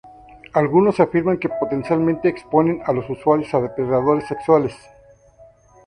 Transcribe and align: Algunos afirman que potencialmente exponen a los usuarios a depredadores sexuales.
Algunos 0.53 0.99
afirman 0.99 1.37
que 1.37 1.47
potencialmente 1.47 2.27
exponen 2.27 2.81
a 2.87 2.91
los 2.91 3.07
usuarios 3.07 3.53
a 3.53 3.61
depredadores 3.61 4.25
sexuales. 4.27 4.73